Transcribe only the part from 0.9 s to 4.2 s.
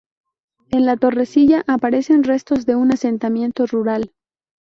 Torrecilla aparecen restos de un asentamiento rural.